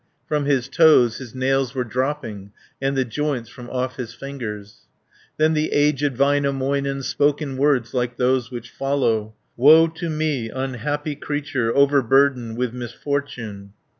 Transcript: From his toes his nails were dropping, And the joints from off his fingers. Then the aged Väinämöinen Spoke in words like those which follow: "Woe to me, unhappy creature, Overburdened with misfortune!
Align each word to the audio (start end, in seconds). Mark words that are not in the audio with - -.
From 0.27 0.45
his 0.45 0.67
toes 0.67 1.19
his 1.19 1.35
nails 1.35 1.75
were 1.75 1.83
dropping, 1.83 2.53
And 2.81 2.97
the 2.97 3.05
joints 3.05 3.49
from 3.49 3.69
off 3.69 3.97
his 3.97 4.15
fingers. 4.15 4.87
Then 5.37 5.53
the 5.53 5.71
aged 5.71 6.15
Väinämöinen 6.15 7.03
Spoke 7.03 7.39
in 7.39 7.55
words 7.55 7.93
like 7.93 8.17
those 8.17 8.49
which 8.49 8.71
follow: 8.71 9.35
"Woe 9.55 9.85
to 9.85 10.09
me, 10.09 10.49
unhappy 10.49 11.15
creature, 11.15 11.71
Overburdened 11.75 12.57
with 12.57 12.73
misfortune! 12.73 13.73